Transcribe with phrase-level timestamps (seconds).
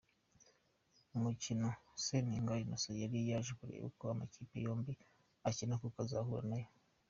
[1.17, 1.67] Umukino
[2.05, 4.93] Seninga Inncent yari yaje kureba uko amakipe yombi
[5.47, 6.69] akina kuko azahura nayo.